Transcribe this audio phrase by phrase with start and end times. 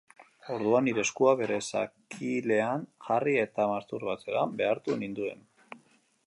[0.53, 5.47] Orduan, nire eskua bere zakilean jarri eta masturbatzera behartu ninduen.